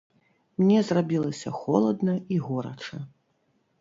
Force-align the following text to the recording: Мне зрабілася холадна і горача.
Мне 0.61 0.79
зрабілася 0.87 1.49
холадна 1.59 2.13
і 2.37 2.41
горача. 2.47 2.95